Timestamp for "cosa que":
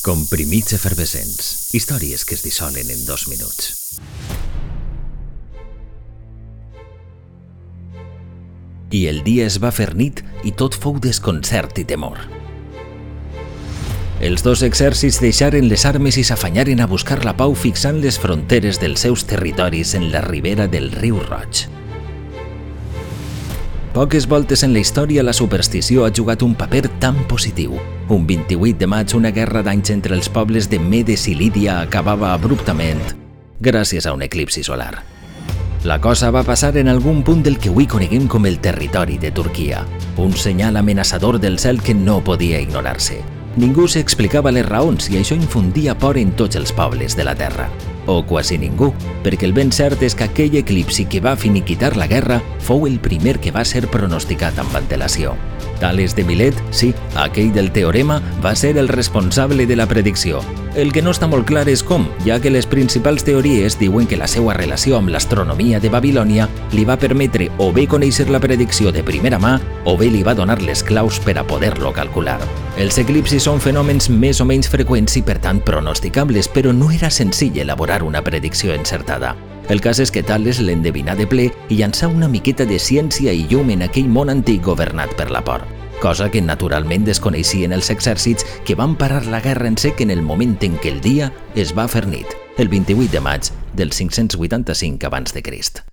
86.00-86.40